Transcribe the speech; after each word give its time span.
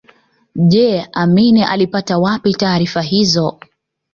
Je 0.73 1.03
Amin 1.25 1.63
alipata 1.63 2.17
wapi 2.17 2.53
taarifa 2.53 3.01
hizo 3.01 3.59